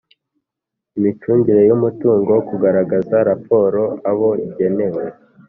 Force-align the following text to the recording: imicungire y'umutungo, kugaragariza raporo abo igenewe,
imicungire 0.97 1.61
y'umutungo, 1.69 2.33
kugaragariza 2.47 3.17
raporo 3.29 3.81
abo 4.09 4.29
igenewe, 4.47 5.03